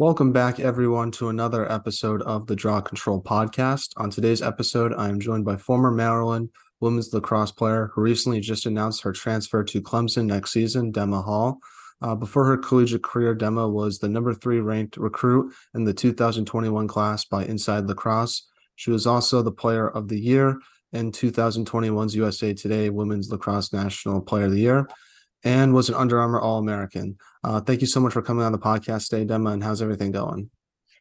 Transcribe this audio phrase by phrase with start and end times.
[0.00, 3.92] Welcome back, everyone, to another episode of the Draw Control podcast.
[3.98, 6.48] On today's episode, I am joined by former Maryland
[6.80, 11.58] women's lacrosse player who recently just announced her transfer to Clemson next season, Demma Hall.
[12.00, 16.88] Uh, before her collegiate career, Demma was the number three ranked recruit in the 2021
[16.88, 18.48] class by Inside Lacrosse.
[18.76, 20.58] She was also the player of the year
[20.94, 24.88] in 2021's USA Today Women's Lacrosse National Player of the Year
[25.44, 27.18] and was an Under Armour All American.
[27.42, 29.52] Uh, thank you so much for coming on the podcast today, Demma.
[29.52, 30.50] And how's everything going?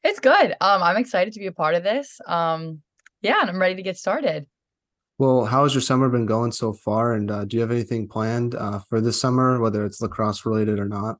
[0.03, 0.51] It's good.
[0.61, 2.19] Um, I'm excited to be a part of this.
[2.25, 2.81] Um,
[3.21, 4.45] yeah, and I'm ready to get started.
[5.17, 7.13] Well, how has your summer been going so far?
[7.13, 10.79] And uh, do you have anything planned uh, for this summer, whether it's lacrosse related
[10.79, 11.17] or not?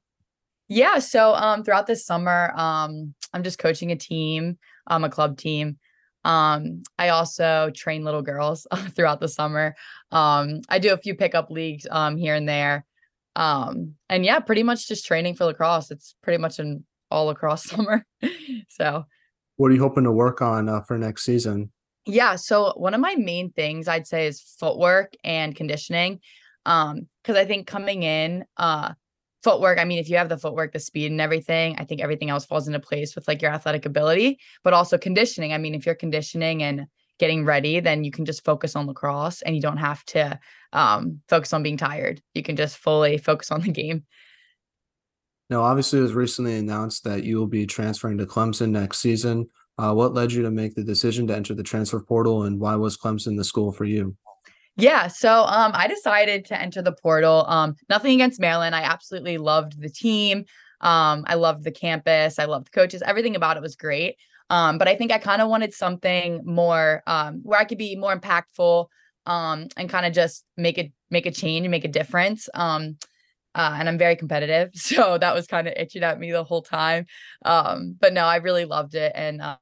[0.70, 1.00] Yeah.
[1.00, 5.78] So um, throughout this summer, um, I'm just coaching a team, um, a club team.
[6.24, 9.76] Um, I also train little girls throughout the summer.
[10.12, 12.86] Um, I do a few pickup leagues um, here and there.
[13.40, 15.92] Um, and yeah, pretty much just training for lacrosse.
[15.92, 18.06] It's pretty much an all lacrosse summer.
[18.68, 19.06] so,
[19.56, 21.72] what are you hoping to work on uh, for next season?
[22.06, 26.20] Yeah, so one of my main things I'd say is footwork and conditioning.
[26.66, 28.94] Um, because I think coming in, uh,
[29.42, 32.30] footwork, I mean, if you have the footwork, the speed and everything, I think everything
[32.30, 35.54] else falls into place with like your athletic ability, but also conditioning.
[35.54, 36.88] I mean, if you're conditioning and
[37.20, 40.40] getting ready, then you can just focus on lacrosse and you don't have to
[40.74, 42.22] um, focus on being tired.
[42.34, 44.06] You can just fully focus on the game.
[45.50, 49.48] Now, obviously, it was recently announced that you will be transferring to Clemson next season.
[49.78, 52.76] Uh, what led you to make the decision to enter the transfer portal, and why
[52.76, 54.16] was Clemson the school for you?
[54.76, 57.46] Yeah, so um, I decided to enter the portal.
[57.48, 58.76] Um, nothing against Maryland.
[58.76, 60.46] I absolutely loved the team.
[60.82, 62.40] Um, I loved the campus.
[62.40, 63.02] I loved the coaches.
[63.02, 64.16] Everything about it was great.
[64.50, 67.96] Um, but I think I kind of wanted something more um, where I could be
[67.96, 68.88] more impactful
[69.26, 72.50] um, and kind of just make it make a change and make a difference.
[72.54, 72.98] Um,
[73.56, 76.62] uh, and I'm very competitive, so that was kind of itching at me the whole
[76.62, 77.06] time.
[77.46, 79.58] Um, but no, I really loved it, and uh,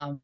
[0.00, 0.20] um,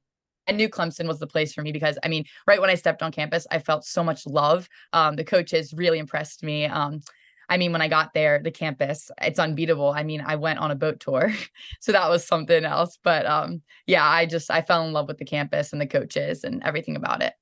[0.48, 3.03] I knew Clemson was the place for me because I mean, right when I stepped
[3.03, 4.69] on campus, I felt so much love.
[4.92, 6.66] Um, the coaches really impressed me.
[6.66, 7.00] Um,
[7.50, 9.91] I mean, when I got there, the campus, it's unbeatable.
[9.91, 11.34] I mean, I went on a boat tour.
[11.81, 12.99] so that was something else.
[13.03, 16.44] But um, yeah, I just I fell in love with the campus and the coaches
[16.44, 17.34] and everything about it.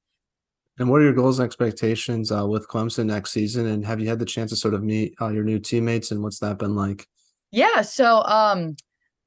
[0.79, 3.67] And what are your goals and expectations uh, with Clemson next season?
[3.67, 6.23] And have you had the chance to sort of meet uh, your new teammates and
[6.23, 7.07] what's that been like?
[7.51, 7.83] Yeah.
[7.83, 8.77] So, um,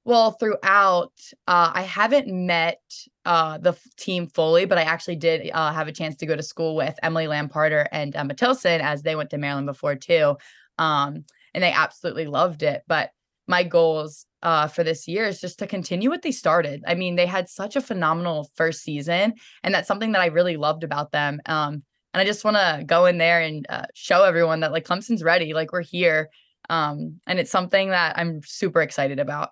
[0.03, 1.13] well, throughout,
[1.47, 2.81] uh, I haven't met
[3.25, 6.35] uh, the f- team fully, but I actually did uh, have a chance to go
[6.35, 10.37] to school with Emily Lamparter and Emma Tilson as they went to Maryland before too.
[10.81, 12.81] Um, and they absolutely loved it.
[12.87, 13.11] But
[13.47, 16.83] my goals uh, for this year is just to continue what they started.
[16.87, 20.57] I mean, they had such a phenomenal first season, and that's something that I really
[20.57, 21.39] loved about them.
[21.45, 21.83] Um,
[22.13, 25.23] and I just want to go in there and uh, show everyone that like Clemson's
[25.23, 26.29] ready, like we're here,
[26.69, 29.49] um, and it's something that I'm super excited about.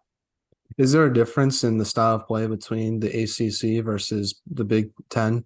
[0.77, 4.91] Is there a difference in the style of play between the ACC versus the Big
[5.09, 5.45] Ten?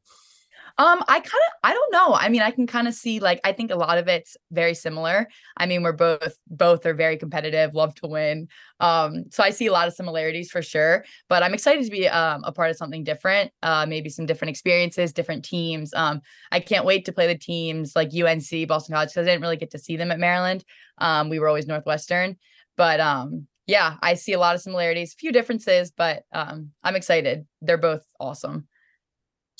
[0.79, 2.15] Um, I kind of I don't know.
[2.15, 4.73] I mean, I can kind of see like I think a lot of it's very
[4.73, 5.27] similar.
[5.55, 8.47] I mean, we're both both are very competitive, love to win.
[8.79, 11.05] Um, so I see a lot of similarities for sure.
[11.29, 13.51] But I'm excited to be um a part of something different.
[13.61, 15.93] Uh, maybe some different experiences, different teams.
[15.93, 19.43] Um, I can't wait to play the teams like UNC, Boston College, because I didn't
[19.43, 20.63] really get to see them at Maryland.
[20.97, 22.37] Um, we were always Northwestern,
[22.77, 27.45] but um, yeah, I see a lot of similarities, few differences, but um, I'm excited.
[27.61, 28.67] They're both awesome.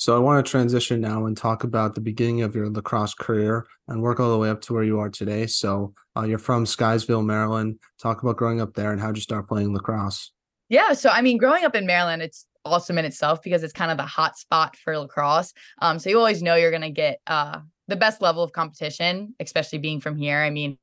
[0.04, 3.66] So I want to transition now and talk about the beginning of your lacrosse career
[3.88, 5.46] and work all the way up to where you are today.
[5.46, 7.78] So uh, you're from Sykesville, Maryland.
[7.98, 10.30] Talk about growing up there and how'd you start playing lacrosse?
[10.68, 13.90] Yeah, so I mean, growing up in Maryland, it's awesome in itself because it's kind
[13.90, 15.54] of the hot spot for lacrosse.
[15.80, 19.78] Um, so you always know you're gonna get uh the best level of competition, especially
[19.78, 20.40] being from here.
[20.40, 20.76] I mean,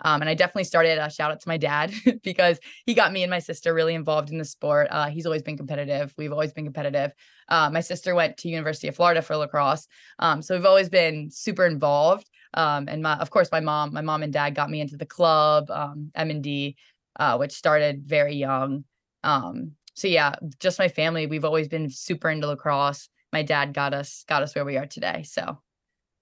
[0.00, 1.92] um, and I definitely started a shout out to my dad
[2.24, 4.88] because he got me and my sister really involved in the sport.
[4.90, 6.12] Uh, he's always been competitive.
[6.18, 7.12] We've always been competitive.
[7.48, 9.86] Uh, my sister went to University of Florida for lacrosse,
[10.18, 12.28] um, so we've always been super involved.
[12.54, 15.06] Um, and my, of course, my mom, my mom and dad got me into the
[15.06, 16.76] club, um, M and D,
[17.18, 18.84] uh, which started very young.
[19.22, 21.26] Um, so yeah, just my family.
[21.26, 23.08] We've always been super into lacrosse.
[23.32, 25.22] My dad got us got us where we are today.
[25.24, 25.58] So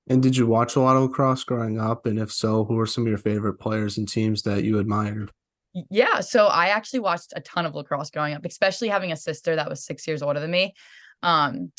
[0.06, 2.06] and did you watch a lot of lacrosse growing up?
[2.06, 5.30] And if so, who are some of your favorite players and teams that you admired?
[5.90, 9.56] Yeah, so I actually watched a ton of lacrosse growing up, especially having a sister
[9.56, 10.74] that was six years older than me.
[11.22, 11.72] Um,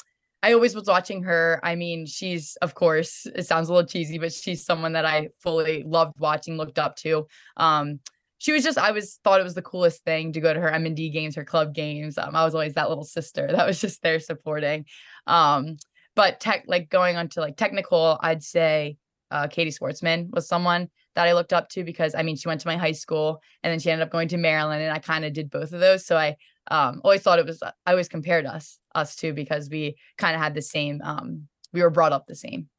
[0.44, 1.60] I always was watching her.
[1.64, 5.30] I mean, she's of course, it sounds a little cheesy, but she's someone that I
[5.40, 7.28] fully loved watching, looked up to.
[7.58, 8.00] Um,
[8.38, 10.70] she was just I was thought it was the coolest thing to go to her
[10.70, 12.18] M and D games, her club games.
[12.18, 14.86] Um, I was always that little sister that was just there supporting.
[15.26, 15.78] Um,
[16.16, 18.98] but tech, like going on to like technical, I'd say
[19.32, 22.62] uh, Katie Schwartzman was someone that I looked up to because I mean she went
[22.62, 25.26] to my high school and then she ended up going to Maryland and I kind
[25.26, 26.06] of did both of those.
[26.06, 26.36] So I
[26.72, 30.42] um always thought it was I always compared us us two because we kind of
[30.42, 32.70] had the same um we were brought up the same.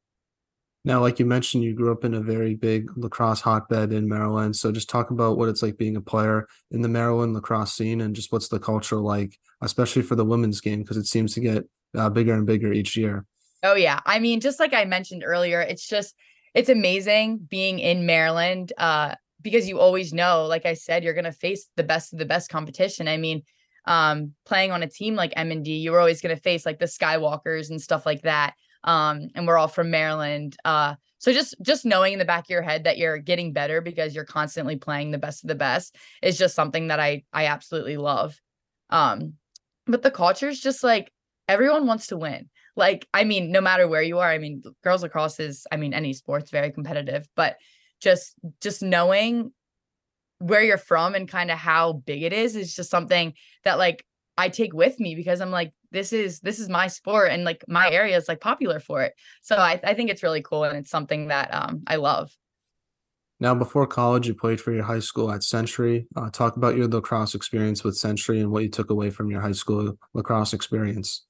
[0.83, 4.55] Now, like you mentioned, you grew up in a very big lacrosse hotbed in Maryland.
[4.55, 7.99] So just talk about what it's like being a player in the Maryland lacrosse scene
[7.99, 11.41] and just what's the culture like, especially for the women's game, because it seems to
[11.41, 13.25] get uh, bigger and bigger each year.
[13.63, 13.99] Oh yeah.
[14.05, 16.15] I mean, just like I mentioned earlier, it's just
[16.53, 21.25] it's amazing being in Maryland uh because you always know, like I said, you're going
[21.25, 23.07] to face the best of the best competition.
[23.07, 23.43] I mean,
[23.87, 26.85] um playing on a team like M&D, you were always going to face like the
[26.85, 28.53] Skywalkers and stuff like that
[28.87, 30.55] um, and we're all from Maryland.
[30.63, 33.81] Uh, so just just knowing in the back of your head that you're getting better
[33.81, 37.47] because you're constantly playing the best of the best is just something that I I
[37.47, 38.39] absolutely love.
[38.89, 39.33] Um,
[39.85, 41.11] but the culture is just like
[41.47, 42.49] everyone wants to win.
[42.75, 45.93] Like I mean, no matter where you are, I mean, girls lacrosse is I mean
[45.93, 47.57] any sport's very competitive, but
[47.99, 49.51] just just knowing
[50.39, 54.05] where you're from and kind of how big it is is just something that like
[54.37, 57.63] I take with me because I'm like this is this is my sport and like
[57.67, 59.13] my area is like popular for it.
[59.41, 62.31] So I, I think it's really cool and it's something that um I love.
[63.39, 66.07] Now, before college, you played for your high school at Century.
[66.15, 69.41] Uh, talk about your lacrosse experience with Century and what you took away from your
[69.41, 71.23] high school lacrosse experience.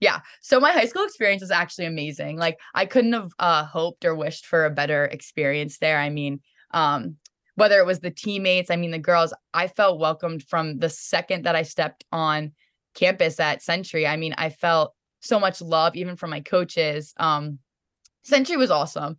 [0.00, 0.20] Yeah.
[0.40, 2.38] So my high school experience was actually amazing.
[2.38, 5.98] Like I couldn't have uh, hoped or wished for a better experience there.
[5.98, 6.40] I mean,
[6.72, 7.16] um,
[7.54, 11.44] whether it was the teammates, I mean, the girls, I felt welcomed from the second
[11.44, 12.52] that I stepped on
[12.94, 14.06] campus at Century.
[14.06, 17.14] I mean, I felt so much love even from my coaches.
[17.18, 17.58] Um,
[18.24, 19.16] Century was awesome.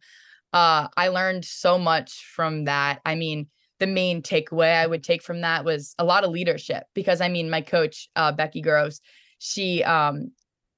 [0.51, 3.01] Uh, I learned so much from that.
[3.05, 3.47] I mean,
[3.79, 7.29] the main takeaway I would take from that was a lot of leadership because I
[7.29, 9.01] mean, my coach, uh, Becky Groves,
[9.39, 10.31] she um,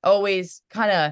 [0.04, 1.12] always kind of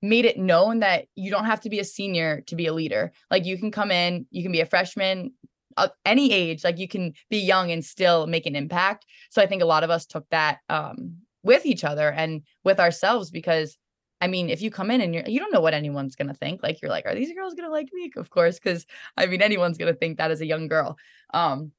[0.00, 3.12] made it known that you don't have to be a senior to be a leader.
[3.30, 5.32] Like you can come in, you can be a freshman,
[5.78, 9.06] uh, any age, like you can be young and still make an impact.
[9.30, 12.80] So I think a lot of us took that um, with each other and with
[12.80, 13.78] ourselves because
[14.20, 16.34] I mean, if you come in and you're, you don't know what anyone's going to
[16.34, 16.60] think.
[16.60, 18.10] Like, you're like, are these girls going to like me?
[18.16, 18.58] Of course.
[18.58, 18.84] Cause
[19.16, 20.96] I mean, anyone's going to think that as a young girl.
[21.32, 21.70] Um,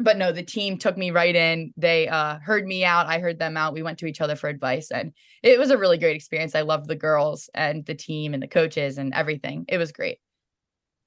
[0.00, 1.72] but no, the team took me right in.
[1.76, 3.06] They uh, heard me out.
[3.06, 3.74] I heard them out.
[3.74, 5.12] We went to each other for advice and
[5.42, 6.56] it was a really great experience.
[6.56, 9.66] I loved the girls and the team and the coaches and everything.
[9.68, 10.18] It was great.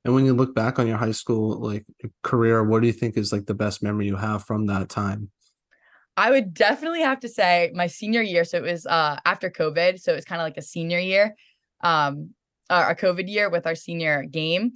[0.06, 1.86] And when you look back on your high school like
[2.24, 5.32] career, what do you think is like the best memory you have from that time?
[6.16, 8.44] I would definitely have to say my senior year.
[8.44, 10.00] So it was uh after COVID.
[10.00, 11.36] So it was kind of like a senior year,
[11.82, 12.32] um,
[12.70, 14.72] our COVID year with our senior game.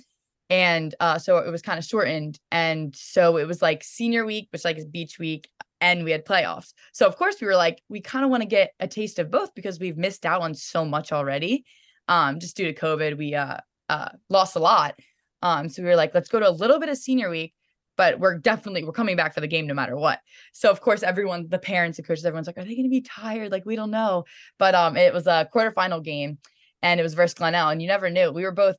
[0.49, 2.37] And uh, so it was kind of shortened.
[2.51, 6.25] And so it was like senior week, which like is beach week, and we had
[6.25, 6.73] playoffs.
[6.91, 9.31] So of course we were like, we kind of want to get a taste of
[9.31, 11.63] both because we've missed out on so much already.
[12.09, 13.57] Um, just due to COVID, we uh
[13.87, 14.99] uh lost a lot.
[15.41, 17.53] Um, so we were like, let's go to a little bit of senior week,
[17.97, 20.19] but we're definitely we're coming back for the game no matter what.
[20.53, 23.01] So of course, everyone, the parents and coaches, everyone's like, are they going to be
[23.01, 23.51] tired?
[23.51, 24.25] Like we don't know.
[24.57, 26.37] But um, it was a quarterfinal game,
[26.81, 28.31] and it was versus Glenelg, and you never knew.
[28.31, 28.75] We were both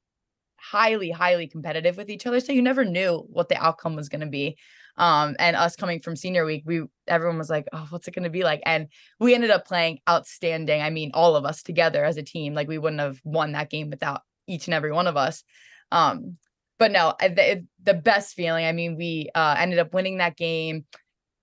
[0.57, 4.21] highly, highly competitive with each other, so you never knew what the outcome was going
[4.21, 4.57] to be.
[4.97, 8.25] Um, and us coming from senior week, we everyone was like, oh, what's it going
[8.25, 8.63] to be like?
[8.67, 8.89] And
[9.19, 10.83] we ended up playing outstanding.
[10.83, 13.71] I mean, all of us together as a team, like we wouldn't have won that
[13.71, 15.45] game without each and every one of us.
[15.91, 16.37] Um,
[16.83, 18.67] but no, the, the best feeling.
[18.67, 20.85] I mean, we uh, ended up winning that game.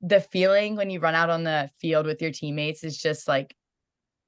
[0.02, 3.56] The feeling when you run out on the field with your teammates is just like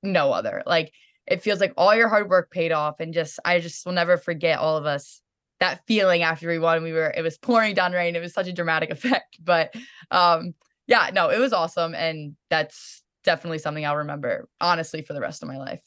[0.02, 0.64] no other.
[0.66, 0.94] Like
[1.28, 4.16] it feels like all your hard work paid off, and just I just will never
[4.16, 5.22] forget all of us
[5.60, 6.82] that feeling after we won.
[6.82, 8.16] We were it was pouring down rain.
[8.16, 9.76] It was such a dramatic effect, but
[10.12, 10.54] um,
[10.88, 15.44] yeah, no, it was awesome, and that's definitely something I'll remember honestly for the rest
[15.44, 15.82] of my life.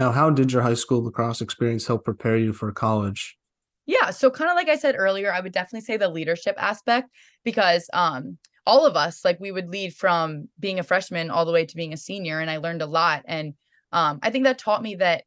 [0.00, 3.36] Now, how did your high school lacrosse experience help prepare you for college?
[3.86, 7.10] Yeah, so kind of like I said earlier, I would definitely say the leadership aspect
[7.44, 11.52] because um all of us like we would lead from being a freshman all the
[11.52, 13.52] way to being a senior and I learned a lot and
[13.92, 15.24] um I think that taught me that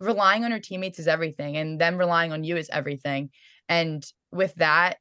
[0.00, 3.30] relying on your teammates is everything and them relying on you is everything.
[3.68, 4.98] And with that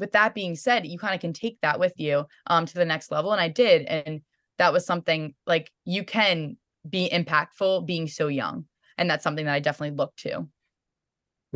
[0.00, 2.84] with that being said, you kind of can take that with you um to the
[2.86, 4.22] next level and I did and
[4.58, 8.66] that was something like you can be impactful being so young
[8.98, 10.48] and that's something that I definitely look to.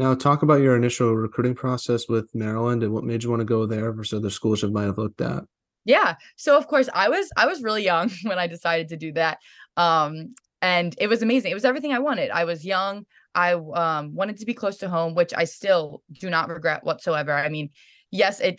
[0.01, 3.45] Now, talk about your initial recruiting process with Maryland and what made you want to
[3.45, 5.45] go there versus other schools you might have looked at.
[5.85, 6.15] Yeah.
[6.37, 9.41] So of course I was I was really young when I decided to do that.
[9.77, 11.51] Um and it was amazing.
[11.51, 12.31] It was everything I wanted.
[12.31, 13.05] I was young.
[13.35, 17.35] I um wanted to be close to home, which I still do not regret whatsoever.
[17.35, 17.69] I mean,
[18.11, 18.59] yes, it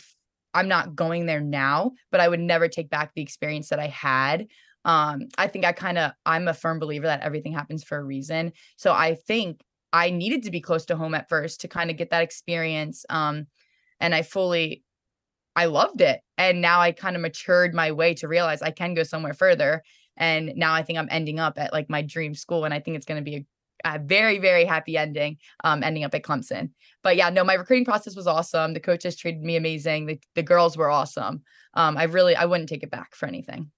[0.54, 3.88] I'm not going there now, but I would never take back the experience that I
[3.88, 4.46] had.
[4.84, 8.04] Um I think I kind of I'm a firm believer that everything happens for a
[8.04, 8.52] reason.
[8.76, 9.60] So I think
[9.92, 13.04] I needed to be close to home at first to kind of get that experience.
[13.10, 13.46] Um,
[14.00, 14.82] and I fully
[15.54, 16.20] I loved it.
[16.38, 19.82] And now I kind of matured my way to realize I can go somewhere further.
[20.16, 22.64] And now I think I'm ending up at like my dream school.
[22.64, 23.46] And I think it's going to be
[23.84, 26.70] a, a, very, very happy ending, um, ending up at Clemson.
[27.02, 28.72] But yeah, no, my recruiting process was awesome.
[28.72, 30.06] The coaches treated me amazing.
[30.06, 31.42] The, the girls were awesome.
[31.74, 33.70] Um, I really, I wouldn't take it back for anything.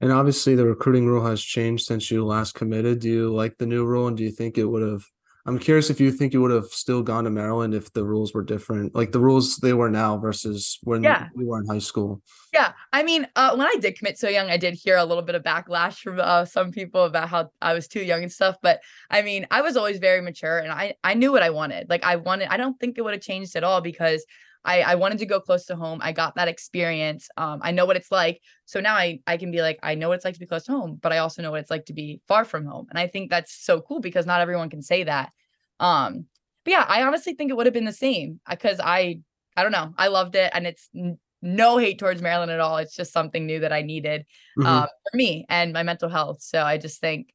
[0.00, 2.98] And obviously, the recruiting rule has changed since you last committed.
[2.98, 5.04] Do you like the new rule, and do you think it would have
[5.44, 8.32] I'm curious if you think you would have still gone to Maryland if the rules
[8.32, 11.28] were different, like the rules they were now versus when yeah.
[11.36, 12.22] you were in high school.
[12.52, 15.22] Yeah, I mean, uh, when I did commit so young, I did hear a little
[15.22, 18.56] bit of backlash from uh, some people about how I was too young and stuff.
[18.62, 21.90] But I mean, I was always very mature, and I I knew what I wanted.
[21.90, 24.24] Like I wanted, I don't think it would have changed at all because
[24.64, 25.98] I, I wanted to go close to home.
[26.02, 27.28] I got that experience.
[27.36, 28.40] Um, I know what it's like.
[28.64, 30.64] So now I, I can be like, I know what it's like to be close
[30.64, 32.86] to home, but I also know what it's like to be far from home.
[32.90, 35.32] And I think that's so cool because not everyone can say that.
[35.80, 36.26] Um,
[36.64, 39.20] but yeah, I honestly think it would have been the same because I,
[39.56, 42.78] I don't know, I loved it, and it's n- no hate towards Maryland at all.
[42.78, 44.22] It's just something new that I needed
[44.56, 44.66] mm-hmm.
[44.66, 46.40] uh, for me and my mental health.
[46.40, 47.34] So I just think,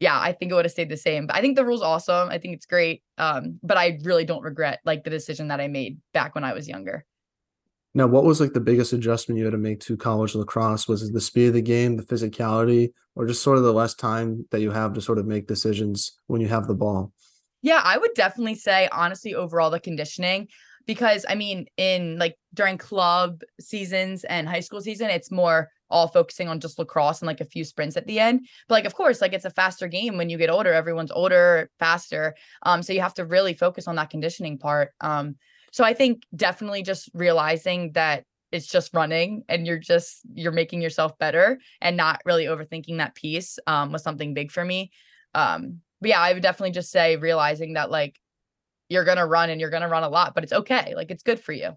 [0.00, 1.26] yeah, I think it would have stayed the same.
[1.26, 2.28] But I think the rule's awesome.
[2.28, 3.02] I think it's great.
[3.18, 6.52] Um, but I really don't regret like the decision that I made back when I
[6.52, 7.04] was younger.
[7.96, 10.88] Now, what was like the biggest adjustment you had to make to college lacrosse?
[10.88, 13.94] Was it the speed of the game, the physicality, or just sort of the less
[13.94, 17.12] time that you have to sort of make decisions when you have the ball?
[17.62, 20.48] Yeah, I would definitely say honestly overall the conditioning
[20.86, 26.08] because I mean in like during club seasons and high school season it's more all
[26.08, 28.46] focusing on just lacrosse and like a few sprints at the end.
[28.68, 31.70] But like of course like it's a faster game when you get older everyone's older,
[31.78, 32.34] faster.
[32.64, 34.90] Um so you have to really focus on that conditioning part.
[35.00, 35.36] Um
[35.72, 40.82] so I think definitely just realizing that it's just running and you're just you're making
[40.82, 44.90] yourself better and not really overthinking that piece um was something big for me.
[45.32, 48.18] Um but yeah, I would definitely just say realizing that like
[48.88, 50.94] you're gonna run and you're gonna run a lot, but it's okay.
[50.96, 51.76] Like it's good for you.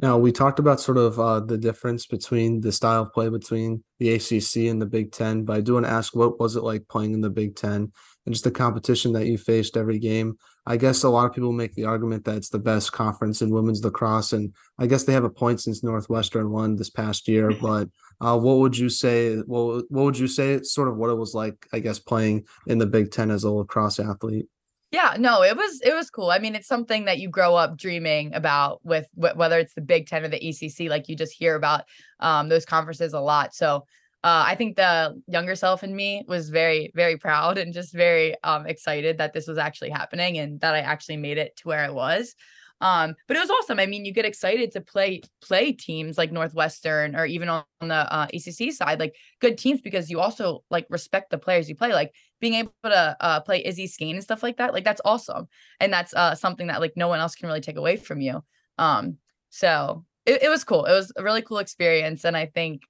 [0.00, 3.82] Now we talked about sort of uh, the difference between the style of play between
[3.98, 6.62] the ACC and the Big Ten, but I do want to ask, what was it
[6.62, 7.90] like playing in the Big Ten
[8.24, 10.38] and just the competition that you faced every game?
[10.66, 13.50] I guess a lot of people make the argument that it's the best conference in
[13.50, 17.50] women's lacrosse, and I guess they have a point since Northwestern won this past year.
[17.60, 17.88] But
[18.20, 19.36] uh, what would you say?
[19.36, 20.62] What what would you say?
[20.62, 23.50] Sort of what it was like, I guess, playing in the Big Ten as a
[23.50, 24.46] lacrosse athlete.
[24.90, 26.30] Yeah, no, it was it was cool.
[26.30, 29.82] I mean, it's something that you grow up dreaming about with wh- whether it's the
[29.82, 31.84] Big 10 or the ACC, like you just hear about
[32.20, 33.54] um, those conferences a lot.
[33.54, 33.84] So,
[34.24, 38.34] uh, I think the younger self in me was very very proud and just very
[38.44, 41.80] um, excited that this was actually happening and that I actually made it to where
[41.84, 42.34] I was.
[42.80, 43.80] Um, but it was awesome.
[43.80, 47.94] I mean, you get excited to play play teams like Northwestern or even on the
[47.94, 51.92] uh, ACC side, like good teams because you also like respect the players you play.
[51.92, 55.48] Like being able to uh, play Izzy Scane and stuff like that, like that's awesome,
[55.80, 58.42] and that's uh, something that like no one else can really take away from you.
[58.78, 59.18] Um,
[59.50, 60.84] so it, it was cool.
[60.84, 62.82] It was a really cool experience, and I think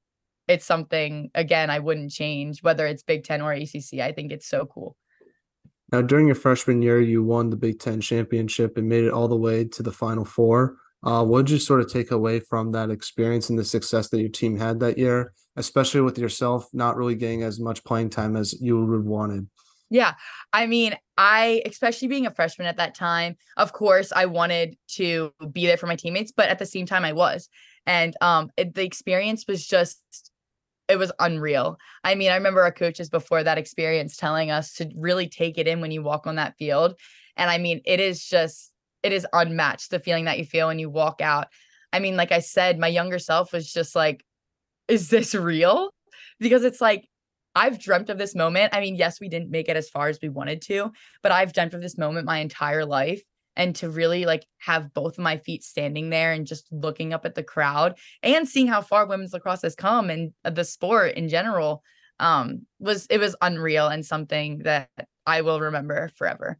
[0.46, 4.00] it's something again I wouldn't change whether it's Big Ten or ACC.
[4.00, 4.96] I think it's so cool.
[5.90, 9.28] Now, during your freshman year, you won the Big Ten championship and made it all
[9.28, 10.76] the way to the Final Four.
[11.02, 14.20] Uh, what did you sort of take away from that experience and the success that
[14.20, 18.36] your team had that year, especially with yourself not really getting as much playing time
[18.36, 19.46] as you would have wanted?
[19.90, 20.14] Yeah.
[20.52, 25.32] I mean, I, especially being a freshman at that time, of course, I wanted to
[25.52, 27.48] be there for my teammates, but at the same time, I was.
[27.86, 30.02] And um, it, the experience was just
[30.88, 31.78] it was unreal.
[32.02, 35.68] I mean, I remember our coaches before that experience telling us to really take it
[35.68, 36.94] in when you walk on that field.
[37.36, 38.72] And I mean, it is just,
[39.02, 41.48] it is unmatched the feeling that you feel when you walk out.
[41.92, 44.24] I mean, like I said, my younger self was just like,
[44.88, 45.90] is this real?
[46.40, 47.08] Because it's like,
[47.54, 48.74] I've dreamt of this moment.
[48.74, 50.92] I mean, yes, we didn't make it as far as we wanted to,
[51.22, 53.22] but I've dreamt of this moment my entire life
[53.56, 57.26] and to really like have both of my feet standing there and just looking up
[57.26, 61.28] at the crowd and seeing how far women's lacrosse has come and the sport in
[61.28, 61.82] general
[62.20, 64.88] um was it was unreal and something that
[65.26, 66.58] I will remember forever.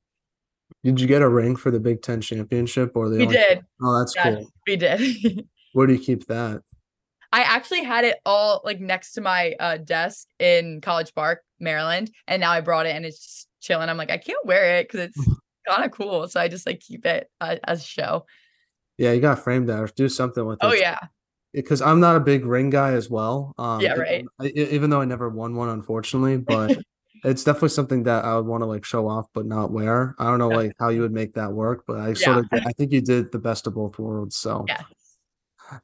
[0.84, 3.18] Did you get a ring for the Big Ten championship or the?
[3.18, 3.64] We did.
[3.82, 4.52] Oh, that's yeah, cool.
[4.66, 5.48] We did.
[5.72, 6.62] Where do you keep that?
[7.32, 12.10] I actually had it all like next to my uh, desk in College Park, Maryland,
[12.26, 13.88] and now I brought it and it's just chilling.
[13.88, 15.28] I'm like, I can't wear it because it's
[15.68, 16.26] kind of cool.
[16.28, 18.26] So I just like keep it uh, as a show.
[18.96, 20.66] Yeah, you got framed that or do something with it.
[20.66, 20.98] Oh yeah.
[21.52, 23.54] Because I'm not a big ring guy as well.
[23.58, 24.24] Um, yeah, right.
[24.38, 26.78] I, even though I never won one, unfortunately, but
[27.24, 30.14] it's definitely something that I would want to like show off but not wear.
[30.18, 32.72] I don't know like how you would make that work, but I sort of I
[32.72, 34.36] think you did the best of both worlds.
[34.36, 34.82] So yeah.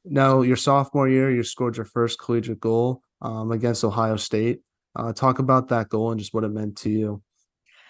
[0.05, 4.61] Now, your sophomore year, you scored your first collegiate goal um, against Ohio State.
[4.97, 7.23] Uh, talk about that goal and just what it meant to you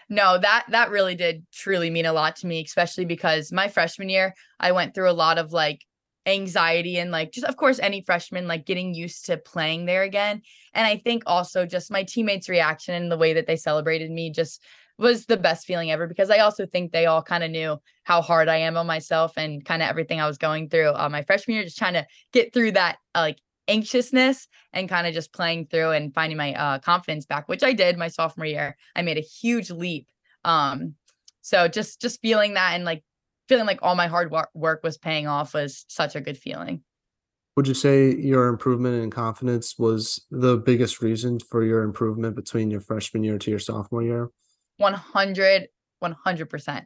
[0.09, 4.09] no, that that really did truly mean a lot to me, especially because my freshman
[4.09, 5.81] year, I went through a lot of like
[6.27, 10.41] anxiety and like just of course any freshman like getting used to playing there again
[10.73, 14.31] and i think also just my teammates reaction and the way that they celebrated me
[14.31, 14.63] just
[14.99, 18.23] was the best feeling ever because i also think they all kind of knew how
[18.23, 21.23] hard i am on myself and kind of everything i was going through uh, my
[21.23, 25.33] freshman year just trying to get through that uh, like anxiousness and kind of just
[25.33, 29.03] playing through and finding my uh, confidence back which i did my sophomore year i
[29.03, 30.07] made a huge leap
[30.45, 30.95] um
[31.41, 33.03] so just just feeling that and like
[33.49, 36.83] feeling like all my hard work was paying off was such a good feeling.
[37.57, 42.71] Would you say your improvement in confidence was the biggest reason for your improvement between
[42.71, 44.31] your freshman year to your sophomore year?
[44.79, 45.69] 100
[46.03, 46.85] 100%.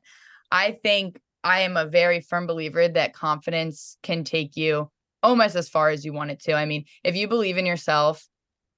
[0.51, 4.91] I think I am a very firm believer that confidence can take you
[5.23, 6.53] almost as far as you want it to.
[6.53, 8.27] I mean, if you believe in yourself,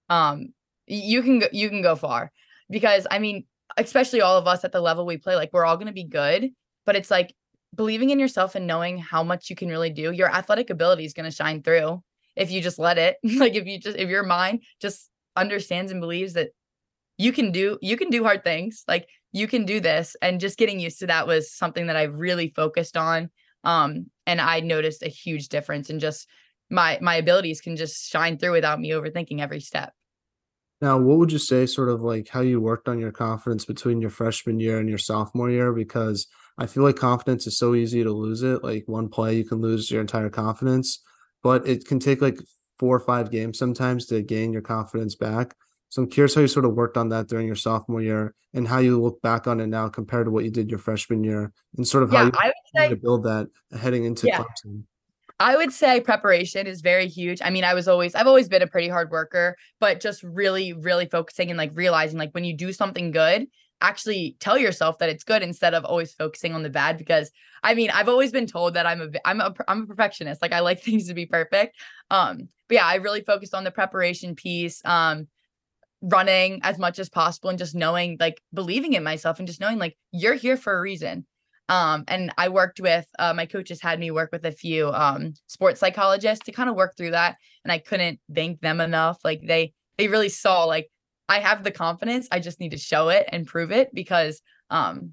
[0.08, 0.48] um
[0.86, 2.32] you can go, you can go far.
[2.68, 3.44] Because I mean,
[3.76, 6.04] especially all of us at the level we play like we're all going to be
[6.04, 6.50] good,
[6.86, 7.34] but it's like
[7.74, 11.12] believing in yourself and knowing how much you can really do, your athletic ability is
[11.12, 12.02] going to shine through
[12.36, 13.16] if you just let it.
[13.24, 16.50] like if you just if your mind just understands and believes that
[17.20, 18.82] you can do you can do hard things.
[18.88, 22.04] Like you can do this and just getting used to that was something that I
[22.04, 23.30] really focused on.
[23.62, 26.26] Um and I noticed a huge difference in just
[26.70, 29.92] my my abilities can just shine through without me overthinking every step.
[30.80, 34.00] Now, what would you say sort of like how you worked on your confidence between
[34.00, 35.74] your freshman year and your sophomore year?
[35.74, 38.64] Because I feel like confidence is so easy to lose it.
[38.64, 41.02] Like one play, you can lose your entire confidence,
[41.42, 42.38] but it can take like
[42.78, 45.54] four or five games sometimes to gain your confidence back.
[45.90, 48.66] So I'm curious how you sort of worked on that during your sophomore year and
[48.66, 51.52] how you look back on it now compared to what you did your freshman year
[51.76, 54.38] and sort of yeah, how you I would say, to build that heading into yeah.
[54.38, 54.84] Clemson.
[55.40, 57.40] I would say preparation is very huge.
[57.42, 60.74] I mean, I was always, I've always been a pretty hard worker, but just really,
[60.74, 63.46] really focusing and like realizing like when you do something good,
[63.80, 67.30] actually tell yourself that it's good instead of always focusing on the bad because
[67.62, 70.52] I mean I've always been told that I'm a I'm a I'm a perfectionist like
[70.52, 71.76] I like things to be perfect
[72.10, 75.28] um but yeah I really focused on the preparation piece um
[76.02, 79.78] running as much as possible and just knowing like believing in myself and just knowing
[79.78, 81.26] like you're here for a reason
[81.68, 85.34] um and I worked with uh, my coaches had me work with a few um
[85.46, 89.42] sports psychologists to kind of work through that and I couldn't thank them enough like
[89.44, 90.90] they they really saw like
[91.30, 92.26] I have the confidence.
[92.32, 95.12] I just need to show it and prove it because um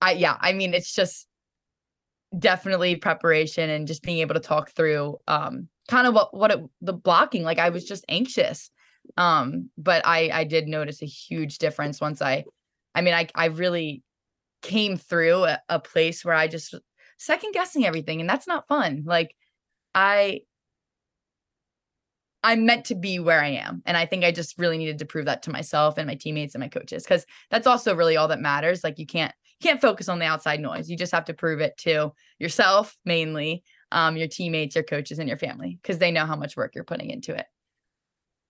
[0.00, 1.26] I yeah, I mean it's just
[2.38, 6.60] definitely preparation and just being able to talk through um kind of what what it,
[6.82, 8.70] the blocking like I was just anxious.
[9.16, 12.44] Um but I I did notice a huge difference once I
[12.94, 14.02] I mean I I really
[14.62, 16.74] came through a, a place where I just
[17.18, 19.04] second guessing everything and that's not fun.
[19.06, 19.36] Like
[19.94, 20.42] I
[22.44, 23.82] I'm meant to be where I am.
[23.86, 26.54] And I think I just really needed to prove that to myself and my teammates
[26.54, 28.84] and my coaches because that's also really all that matters.
[28.84, 30.90] Like you can't can't focus on the outside noise.
[30.90, 33.62] You just have to prove it to yourself mainly,
[33.92, 36.84] um, your teammates, your coaches, and your family because they know how much work you're
[36.84, 37.46] putting into it.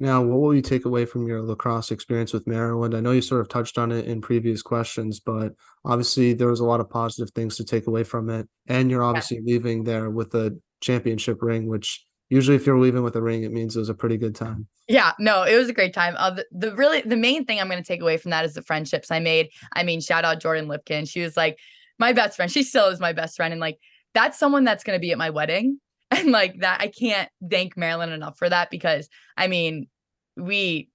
[0.01, 2.97] Now, what will you take away from your lacrosse experience with Maryland?
[2.97, 5.55] I know you sort of touched on it in previous questions, but
[5.85, 8.49] obviously there was a lot of positive things to take away from it.
[8.67, 9.55] And you're obviously yeah.
[9.55, 13.53] leaving there with a championship ring, which usually if you're leaving with a ring, it
[13.53, 14.67] means it was a pretty good time.
[14.89, 16.15] Yeah, no, it was a great time.
[16.19, 18.55] Uh, the, the really the main thing I'm going to take away from that is
[18.55, 19.49] the friendships I made.
[19.73, 21.09] I mean, shout out Jordan Lipkin.
[21.09, 21.59] She was like
[21.99, 22.51] my best friend.
[22.51, 23.79] She still is my best friend, and like
[24.13, 25.81] that's someone that's going to be at my wedding,
[26.11, 29.89] and like that I can't thank Maryland enough for that because I mean
[30.37, 30.89] we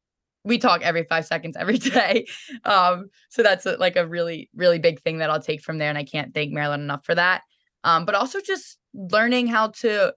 [0.43, 2.26] we talk every five seconds every day
[2.63, 5.89] um so that's a, like a really really big thing that i'll take from there
[5.89, 7.41] and i can't thank Maryland enough for that
[7.84, 10.13] um but also just learning how to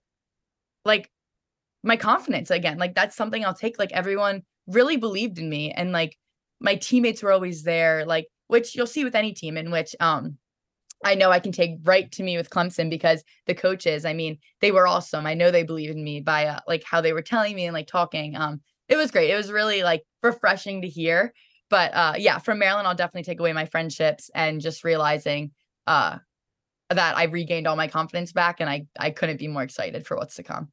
[0.85, 1.11] like
[1.83, 2.78] my confidence again.
[2.78, 3.78] Like that's something I'll take.
[3.78, 6.16] Like everyone really believed in me and like
[6.61, 10.38] my teammates were always there, like which you'll see with any team in which um
[11.04, 14.38] I know I can take right to me with Clemson because the coaches, I mean,
[14.60, 15.26] they were awesome.
[15.26, 17.74] I know they believed in me by uh, like how they were telling me and
[17.74, 18.36] like talking.
[18.36, 19.30] Um, it was great.
[19.30, 21.32] It was really like refreshing to hear.
[21.70, 25.52] But uh, yeah, from Maryland, I'll definitely take away my friendships and just realizing
[25.86, 26.18] uh,
[26.90, 30.16] that I regained all my confidence back, and I I couldn't be more excited for
[30.16, 30.70] what's to come.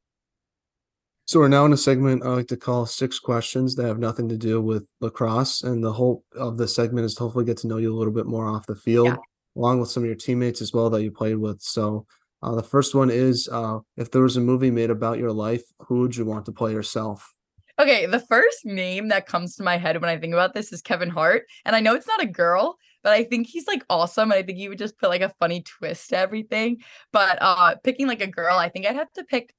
[1.29, 4.27] So we're now in a segment I like to call six questions that have nothing
[4.29, 5.61] to do with lacrosse.
[5.61, 8.11] And the whole of the segment is to hopefully get to know you a little
[8.11, 9.15] bit more off the field, yeah.
[9.55, 11.61] Along with some of your teammates as well that you played with.
[11.61, 12.05] So
[12.41, 15.63] uh, the first one is uh, if there was a movie made about your life,
[15.79, 17.33] who would you want to play yourself?
[17.79, 20.81] Okay, the first name that comes to my head when I think about this is
[20.81, 21.45] Kevin Hart.
[21.65, 24.31] And I know it's not a girl, but I think he's like awesome.
[24.31, 26.81] And I think he would just put like a funny twist to everything.
[27.13, 29.53] But uh picking like a girl, I think I'd have to pick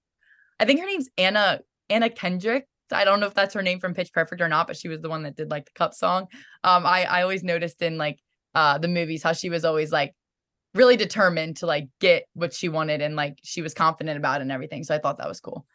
[0.59, 2.66] I think her name's Anna Anna Kendrick.
[2.92, 5.00] I don't know if that's her name from Pitch Perfect or not, but she was
[5.00, 6.26] the one that did like the cup song.
[6.62, 8.18] Um, I I always noticed in like
[8.54, 10.14] uh the movies how she was always like
[10.74, 14.42] really determined to like get what she wanted and like she was confident about it
[14.42, 14.84] and everything.
[14.84, 15.66] So I thought that was cool.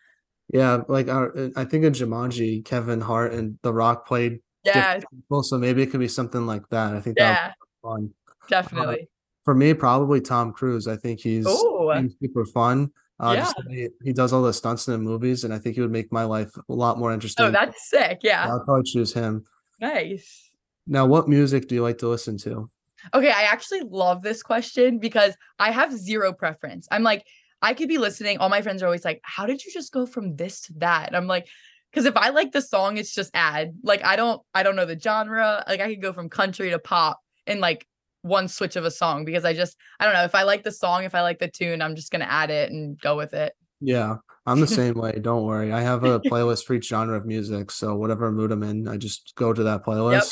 [0.53, 5.43] Yeah, like uh, I think in Jumanji, Kevin Hart and The Rock played Yeah, people,
[5.43, 6.93] so maybe it could be something like that.
[6.93, 8.11] I think that yeah, fun.
[8.47, 9.09] definitely.
[9.43, 10.88] For me, probably Tom Cruise.
[10.88, 12.91] I think he's Oh, super fun.
[13.19, 13.51] Uh, Yeah.
[13.67, 16.11] the he does all the stunts in the movies, and I think he would make
[16.11, 17.45] my life a lot more interesting.
[17.47, 18.19] oh, that's sick.
[18.21, 19.45] Yeah, I'll probably choose him.
[19.81, 20.51] nice.
[20.88, 22.69] Now, what music do you like to listen to?
[23.13, 26.88] Okay, I actually love this question because I have zero preference.
[26.91, 27.26] I'm like,
[27.62, 28.38] I could be listening.
[28.38, 31.08] All my friends are always like, How did you just go from this to that?
[31.08, 31.48] And I'm like,
[31.95, 33.74] because if I like the song, it's just add.
[33.82, 35.63] Like I don't I don't know the genre.
[35.67, 37.88] Like I could go from country to pop in like
[38.21, 40.26] one switch of a song because I just I don't know.
[40.26, 42.69] If I like the song, if I like the tune, I'm just gonna add it
[42.69, 43.54] and go with it.
[43.80, 45.19] Yeah, I'm the same way.
[45.21, 45.71] Don't worry.
[45.71, 48.98] I have a playlist for each genre of music, so whatever mood I'm in, I
[48.98, 50.12] just go to that playlist.
[50.12, 50.24] Yep.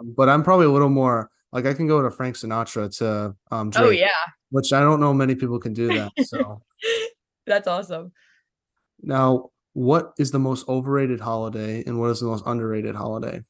[0.00, 3.70] But I'm probably a little more like I can go to Frank Sinatra to um
[3.70, 4.10] Drake, Oh yeah.
[4.50, 6.12] which I don't know many people can do that.
[6.24, 6.62] So
[7.46, 8.12] That's awesome.
[9.02, 13.42] now, what is the most overrated holiday and what is the most underrated holiday?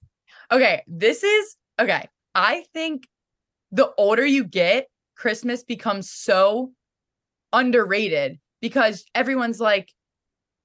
[0.51, 2.09] Okay, this is okay.
[2.35, 3.07] I think
[3.71, 6.73] the older you get, Christmas becomes so
[7.53, 9.91] underrated because everyone's like,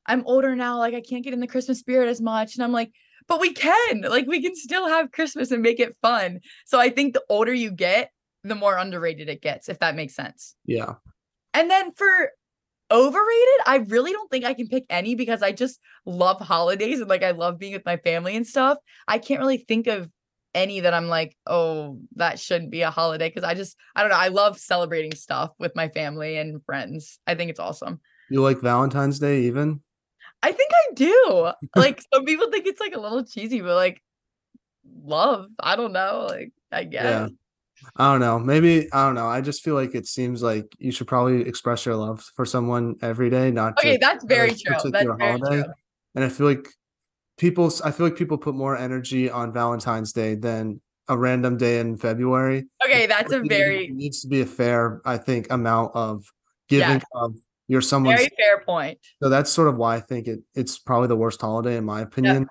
[0.06, 2.56] I'm older now, like I can't get in the Christmas spirit as much.
[2.56, 2.92] And I'm like,
[3.28, 6.40] but we can, like, we can still have Christmas and make it fun.
[6.66, 8.12] So I think the older you get,
[8.44, 10.56] the more underrated it gets, if that makes sense.
[10.66, 10.96] Yeah.
[11.54, 12.32] And then for
[12.90, 17.10] overrated, I really don't think I can pick any because I just love holidays and
[17.10, 18.78] like I love being with my family and stuff.
[19.08, 20.10] I can't really think of
[20.54, 24.12] any that I'm like, oh, that shouldn't be a holiday because I just, I don't
[24.12, 24.18] know.
[24.18, 27.20] I love celebrating stuff with my family and friends.
[27.28, 28.00] I think it's awesome.
[28.30, 29.82] You like Valentine's Day even?
[30.44, 31.52] I think I do.
[31.76, 34.02] Like some people think it's like a little cheesy, but like
[35.04, 36.28] love, I don't know.
[36.30, 37.04] Like, I guess.
[37.04, 37.28] Yeah.
[37.96, 38.40] I don't know.
[38.40, 39.28] Maybe I don't know.
[39.28, 42.96] I just feel like it seems like you should probably express your love for someone
[43.04, 44.76] every day, not Okay, just that's very true.
[44.84, 45.62] That's very holiday.
[45.64, 45.74] true.
[46.16, 46.68] And I feel like
[47.38, 51.80] people I feel like people put more energy on Valentine's Day than a random day
[51.80, 52.66] in February.
[52.84, 56.26] Okay, that's a It very, needs to be a fair, I think, amount of
[56.70, 57.04] giving Yes.
[57.14, 57.36] of
[57.68, 59.00] your someone's very fair point.
[59.22, 62.02] so that's sort of why I think it it's probably the worst holiday in my
[62.02, 62.48] opinion.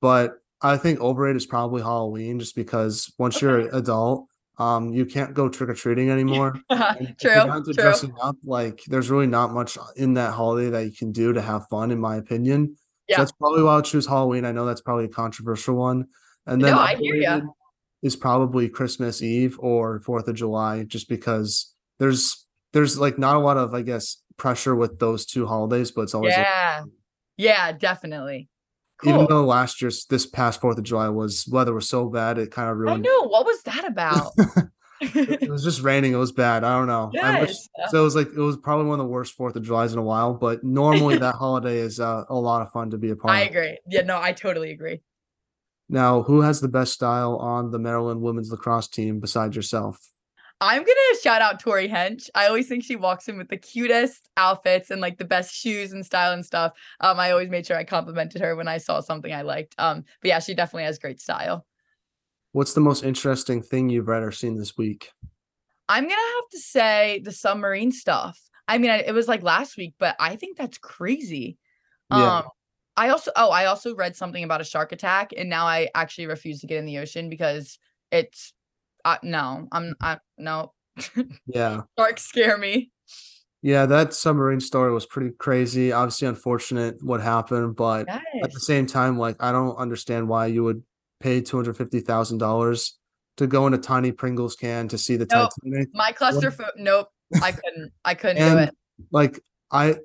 [0.00, 4.26] But I think overrated is probably Halloween just because once you're an adult,
[4.58, 6.54] um, you can't go trick or treating anymore.
[6.70, 6.78] You're
[7.20, 7.62] true.
[7.64, 7.72] True.
[7.72, 11.40] dressing up, like there's really not much in that holiday that you can do to
[11.40, 12.76] have fun, in my opinion.
[13.08, 13.16] Yeah.
[13.16, 14.44] So that's probably why I'll choose Halloween.
[14.44, 16.06] I know that's probably a controversial one.
[16.46, 17.48] And then No, I hear underrated
[18.02, 23.38] is probably Christmas Eve or Fourth of July, just because there's there's like not a
[23.40, 26.84] lot of, I guess, pressure with those two holidays, but it's always like, Yeah.
[27.36, 28.48] Yeah, definitely.
[29.04, 32.50] even though last year's this past Fourth of July was weather was so bad, it
[32.50, 33.04] kind of ruined.
[33.04, 33.28] I know.
[33.28, 34.32] What was that about?
[35.02, 36.12] it was just raining.
[36.12, 36.64] It was bad.
[36.64, 37.10] I don't know.
[37.20, 37.90] I wish, yes.
[37.90, 39.98] so it was like it was probably one of the worst Fourth of July's in
[39.98, 40.34] a while.
[40.34, 43.38] But normally that holiday is uh, a lot of fun to be a part of.
[43.38, 43.50] I of.
[43.50, 43.78] agree.
[43.88, 45.00] Yeah, no, I totally agree.
[45.88, 49.98] Now, who has the best style on the Maryland women's lacrosse team besides yourself?
[50.62, 52.30] I'm gonna shout out Tori Hench.
[52.36, 55.92] I always think she walks in with the cutest outfits and like the best shoes
[55.92, 56.74] and style and stuff.
[57.00, 59.74] Um, I always made sure I complimented her when I saw something I liked.
[59.78, 61.66] Um, but yeah, she definitely has great style.
[62.52, 65.10] What's the most interesting thing you've read or seen this week?
[65.88, 68.38] I'm gonna have to say the submarine stuff.
[68.68, 71.58] I mean, it was like last week, but I think that's crazy.
[72.12, 72.36] Yeah.
[72.38, 72.44] Um,
[72.96, 76.28] I also oh, I also read something about a shark attack, and now I actually
[76.28, 77.80] refuse to get in the ocean because
[78.12, 78.52] it's
[79.04, 80.72] uh, no, I'm I no
[81.46, 81.82] Yeah.
[81.98, 82.90] sharks scare me.
[83.64, 85.92] Yeah, that submarine story was pretty crazy.
[85.92, 90.64] Obviously, unfortunate what happened, but at the same time, like I don't understand why you
[90.64, 90.82] would
[91.20, 92.98] pay two hundred fifty thousand dollars
[93.36, 95.50] to go in a tiny Pringles can to see the Nope.
[95.64, 95.88] Titanic.
[95.94, 96.74] My cluster foot.
[96.76, 97.08] Nope,
[97.40, 97.92] I couldn't.
[98.04, 98.74] I couldn't do it.
[99.12, 99.96] like I,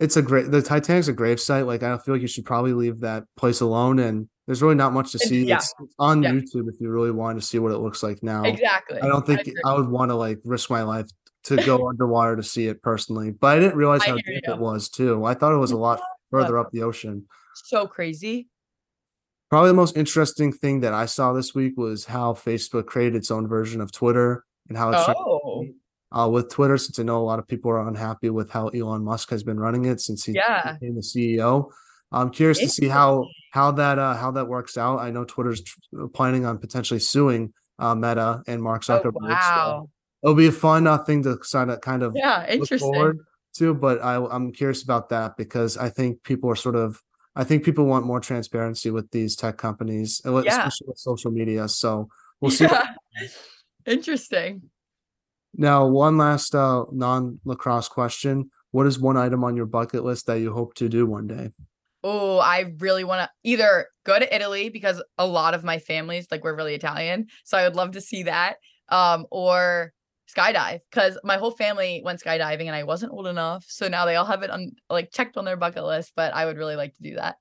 [0.00, 0.50] it's a great.
[0.50, 1.66] The Titanic's a grave site.
[1.66, 4.00] Like I feel like you should probably leave that place alone.
[4.00, 5.44] And there's really not much to see.
[5.44, 5.56] yeah.
[5.56, 6.30] It's, it's on Yeah.
[6.32, 8.42] YouTube if you really want to see what it looks like now.
[8.44, 8.98] Exactly.
[8.98, 9.52] I don't think agree.
[9.64, 11.06] I, would want to like risk my life
[11.44, 13.30] to go underwater to see it personally.
[13.30, 15.22] But I didn't realize I how deep it was too.
[15.26, 17.26] I thought it was a lot further up the ocean.
[17.66, 18.48] so crazy.
[19.50, 23.30] Probably the most interesting thing that I saw this week was how Facebook created its
[23.30, 25.66] own version of Twitter and how it's Oh,
[26.10, 29.04] uh, with Twitter, since I know a lot of people are unhappy with how Elon
[29.04, 30.72] Musk has been running it since he Yeah.
[30.72, 31.70] became the CEO.
[32.12, 34.98] I'm curious to see how how that uh, how that works out.
[34.98, 39.28] I know Twitter's tr- planning on potentially suing uh, Meta and Mark oh Zuckerberg.
[39.28, 39.90] so wow.
[40.22, 42.92] it'll be a fun uh, thing to kind of kind of Yeah, interesting.
[42.92, 43.18] forward
[43.56, 43.74] to.
[43.74, 47.02] But I, I'm curious about that because I think people are sort of
[47.36, 50.58] I think people want more transparency with these tech companies, uh, Yeah.
[50.58, 51.68] especially with social media.
[51.68, 52.08] So
[52.40, 52.64] we'll see.
[52.64, 52.94] Yeah.
[53.86, 54.62] Interesting.
[55.54, 58.50] Now, one last uh, non lacrosse question.
[58.70, 61.50] What is one item on your bucket list that you hope to do one day?
[62.04, 66.26] Oh, I really want to either go to Italy because a lot of my family's
[66.30, 68.56] like we're really Italian, so I would love to see that.
[68.90, 69.92] Um, or
[70.34, 74.16] skydive because my whole family went skydiving and I wasn't old enough, so now they
[74.16, 76.12] all have it on like checked on their bucket list.
[76.16, 77.36] But I would really like to do that.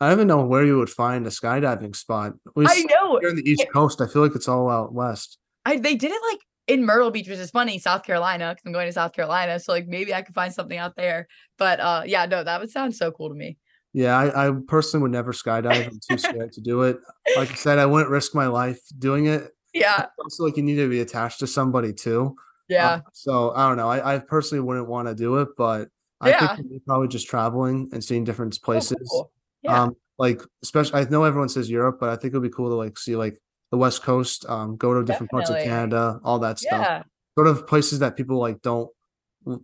[0.00, 2.34] I don't even know where you would find a skydiving spot.
[2.56, 5.38] I know here in the East it- Coast, I feel like it's all out west.
[5.64, 8.72] I they did it like in Myrtle Beach, which is funny, South Carolina, because I'm
[8.72, 9.58] going to South Carolina.
[9.58, 11.26] So like maybe I could find something out there.
[11.56, 13.58] But uh yeah, no, that would sound so cool to me.
[13.98, 15.88] Yeah, I, I personally would never skydive.
[15.88, 16.98] I'm too scared to do it.
[17.34, 19.50] Like I said, I wouldn't risk my life doing it.
[19.74, 22.36] Yeah, Also, like you need to be attached to somebody too.
[22.68, 23.88] yeah, Uh, so I don't know.
[23.88, 25.88] I, I personally wouldn't want to do it, but
[26.20, 26.54] I Yeah.
[26.54, 29.08] think probably just traveling and seeing different Oh, places.
[29.10, 29.32] cool.
[29.62, 32.54] Yeah, Um, like especially I know everyone says Europe, but I think it would be
[32.54, 36.20] cool to like see like the West Coast, um, go to different parts of Canada,
[36.22, 36.86] all that stuff.
[36.86, 37.02] yeah,
[37.36, 38.88] Sort of places that people like don't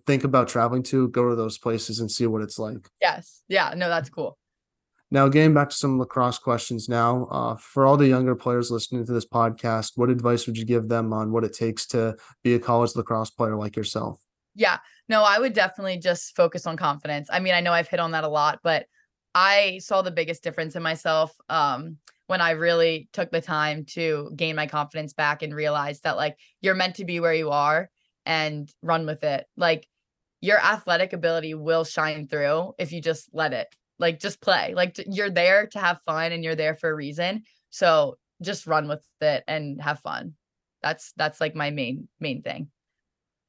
[0.07, 2.88] think about traveling to, go to those places and see what it's like.
[3.01, 3.75] yes, yeah.
[3.77, 4.38] No, that's cool.
[5.11, 9.07] Now, getting back to some lacrosse questions now, uh, for all the younger players listening
[9.07, 12.55] to this podcast, what advice would you give them on what it takes to be
[12.55, 14.20] a college lacrosse player like yourself?
[14.57, 17.29] Yeah, no, I would definitely just focus on confidence.
[17.31, 18.87] I mean, I know I've hit on that a lot, but
[19.35, 24.33] I saw the biggest difference in myself um, when I really took the time to
[24.35, 27.90] gain my confidence back and realize that like you're meant to be where you are
[28.26, 29.46] and run with it.
[29.56, 29.87] Like
[30.40, 33.68] your athletic ability will shine through if you just let it.
[33.98, 34.74] Like just play.
[34.74, 37.44] Like you're there to have fun and you're there for a reason.
[37.70, 40.34] So just run with it and have fun.
[40.82, 42.68] That's that's like my main main thing.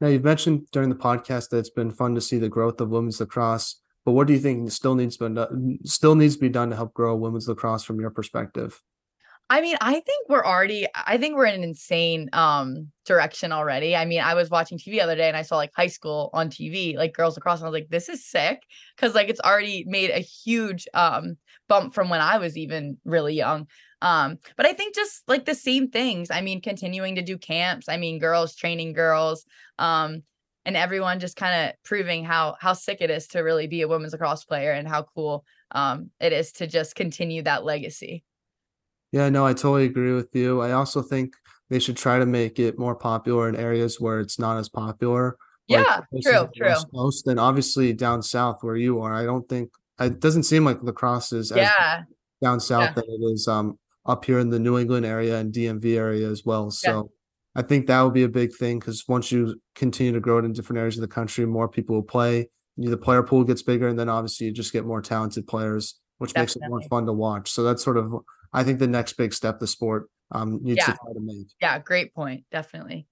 [0.01, 2.89] Now, you've mentioned during the podcast that it's been fun to see the growth of
[2.89, 6.41] women's lacrosse, but what do you think still needs to be done, still needs to
[6.41, 8.81] be done to help grow women's lacrosse from your perspective?
[9.49, 13.95] I mean, I think we're already I think we're in an insane um direction already.
[13.95, 16.31] I mean, I was watching TV the other day and I saw like high school
[16.33, 18.63] on TV, like girls across, and I was like, this is sick.
[18.97, 23.35] Cause like it's already made a huge um bump from when I was even really
[23.35, 23.67] young.
[24.01, 26.31] Um, but I think just like the same things.
[26.31, 29.45] I mean, continuing to do camps, I mean, girls training girls,
[29.79, 30.23] um,
[30.65, 33.87] and everyone just kind of proving how how sick it is to really be a
[33.87, 38.23] women's lacrosse player and how cool um it is to just continue that legacy.
[39.15, 40.59] Yeah, no, I totally agree with you.
[40.59, 41.35] I also think
[41.69, 45.37] they should try to make it more popular in areas where it's not as popular.
[45.69, 46.67] Yeah, places true, true.
[46.67, 49.13] West Coast, and obviously down south where you are.
[49.13, 49.69] I don't think
[50.01, 52.01] it doesn't seem like lacrosse is as Yeah,
[52.43, 52.93] down south Yeah.
[52.95, 56.43] than it is um up here in the New England area and DMV area as
[56.45, 56.69] well.
[56.69, 57.09] So
[57.55, 60.45] I think that would be a big thing because once you continue to grow it
[60.45, 62.49] in different areas of the country, more people will play.
[62.75, 65.97] you- The player pool gets bigger, and then obviously you just get more talented players,
[66.17, 67.49] which makes it more fun to watch.
[67.49, 68.13] So that's sort of
[68.55, 71.47] I think the next big step the sport um needs to try to make.
[71.61, 72.45] yeah, great point.
[72.51, 73.07] Definitely.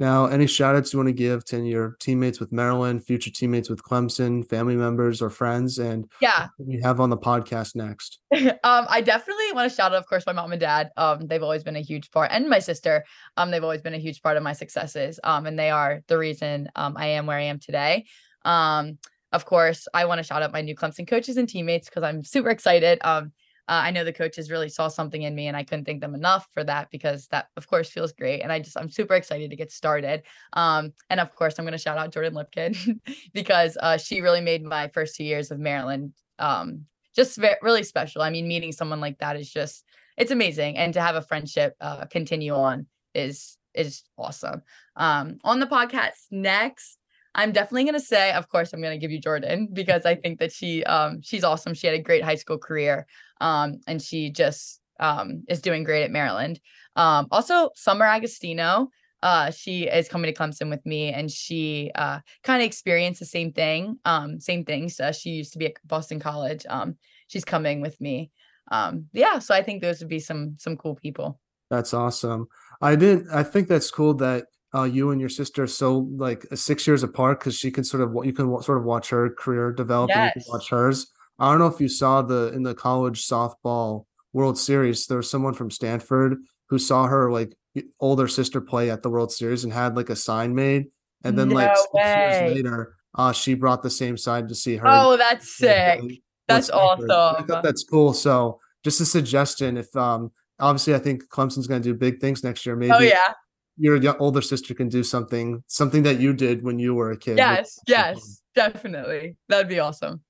[0.00, 3.68] Now, any shout outs you want to give to your teammates with Maryland, future teammates
[3.68, 6.46] with Clemson, family members or friends, and Yeah.
[6.56, 8.20] we have on the podcast next?
[8.32, 10.90] um, I definitely want to shout out, of course, my mom and dad.
[10.96, 13.04] Um, they've always been a huge part, and my sister.
[13.36, 15.18] Um, they've always been a huge part of my successes.
[15.24, 18.04] Um, and they are the reason um I am where I am today.
[18.44, 18.98] Um,
[19.32, 22.22] of course, I want to shout out my new Clemson coaches and teammates because I'm
[22.22, 23.00] super excited.
[23.02, 23.32] Um,
[23.68, 26.14] uh, I know the coaches really saw something in me, and I couldn't thank them
[26.14, 28.40] enough for that because that, of course, feels great.
[28.40, 30.22] And I just I'm super excited to get started.
[30.54, 33.00] Um, and of course, I'm going to shout out Jordan Lipkin
[33.34, 37.82] because uh, she really made my first two years of Maryland um just ve- really
[37.82, 38.22] special.
[38.22, 39.84] I mean, meeting someone like that is just
[40.16, 44.62] it's amazing, and to have a friendship uh, continue on is is awesome.
[44.96, 46.98] Um, on the podcast next,
[47.34, 50.52] I'm definitely gonna say, of course, I'm gonna give you Jordan because I think that
[50.52, 51.74] she um she's awesome.
[51.74, 53.06] She had a great high school career,
[53.40, 56.60] um, and she just um is doing great at Maryland.
[56.96, 58.90] Um, also Summer Agostino.
[59.20, 63.26] Uh, she is coming to Clemson with me, and she uh kind of experienced the
[63.26, 63.98] same thing.
[64.04, 65.00] Um, same things.
[65.00, 66.64] Uh, she used to be at Boston College.
[66.68, 66.96] Um,
[67.26, 68.30] she's coming with me.
[68.70, 71.40] Um, yeah, so I think those would be some some cool people.
[71.70, 72.48] That's awesome.
[72.80, 73.28] I didn't.
[73.32, 77.02] I think that's cool that uh, you and your sister are so like six years
[77.02, 80.32] apart because she can sort of you can sort of watch her career develop and
[80.34, 81.10] you can watch hers.
[81.38, 85.06] I don't know if you saw the in the college softball World Series.
[85.06, 87.54] There was someone from Stanford who saw her like
[88.00, 90.86] older sister play at the World Series and had like a sign made,
[91.24, 92.40] and then like No six way.
[92.42, 94.86] years later, uh, she brought the same sign to see her.
[94.86, 96.02] Oh, that's sick.
[96.02, 96.12] with
[96.48, 97.10] That's awesome.
[97.10, 98.12] I thought that's cool.
[98.12, 102.42] So just a suggestion if um obviously I think Clemson's going to do big things
[102.42, 102.74] next year.
[102.74, 103.32] Maybe Oh yeah.
[103.76, 107.38] your older sister can do something something that you did when you were a kid.
[107.38, 107.78] Yes.
[107.86, 108.42] Yes.
[108.56, 109.36] Definitely.
[109.48, 110.20] That'd be awesome.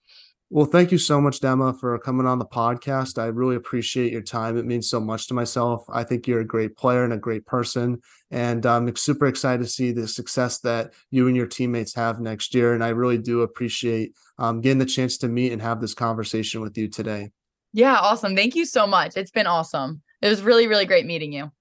[0.51, 3.21] Well, thank you so much, Demma, for coming on the podcast.
[3.21, 4.57] I really appreciate your time.
[4.57, 5.85] It means so much to myself.
[5.91, 8.01] I think you're a great player and a great person.
[8.31, 12.55] And I'm super excited to see the success that you and your teammates have next
[12.55, 12.73] year.
[12.73, 16.63] And I really do appreciate um, getting the chance to meet and have this conversation
[16.63, 17.31] with you today.
[17.75, 18.35] Yeah, awesome.
[18.35, 19.19] Thank you so much.
[19.19, 20.01] It's been awesome.
[20.23, 21.53] It was really, really great meeting you.